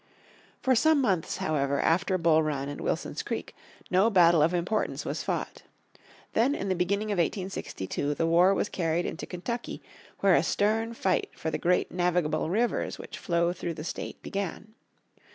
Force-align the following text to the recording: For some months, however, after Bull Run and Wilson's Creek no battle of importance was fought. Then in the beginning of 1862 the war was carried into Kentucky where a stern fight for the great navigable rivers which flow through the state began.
For 0.63 0.73
some 0.73 0.99
months, 0.99 1.37
however, 1.37 1.79
after 1.79 2.17
Bull 2.17 2.41
Run 2.41 2.67
and 2.69 2.81
Wilson's 2.81 3.21
Creek 3.21 3.53
no 3.91 4.09
battle 4.09 4.41
of 4.41 4.51
importance 4.51 5.05
was 5.05 5.21
fought. 5.21 5.61
Then 6.33 6.55
in 6.55 6.69
the 6.69 6.75
beginning 6.75 7.11
of 7.11 7.19
1862 7.19 8.15
the 8.15 8.25
war 8.25 8.55
was 8.55 8.67
carried 8.67 9.05
into 9.05 9.27
Kentucky 9.27 9.79
where 10.21 10.33
a 10.33 10.41
stern 10.41 10.95
fight 10.95 11.29
for 11.35 11.51
the 11.51 11.59
great 11.59 11.91
navigable 11.91 12.49
rivers 12.49 12.97
which 12.97 13.19
flow 13.19 13.53
through 13.53 13.75
the 13.75 13.83
state 13.83 14.19
began. 14.23 14.73